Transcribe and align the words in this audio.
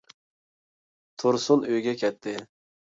تۇرسۇن 1.25 1.71
ئۆيىگە 1.71 1.97
كەتتى. 2.05 2.39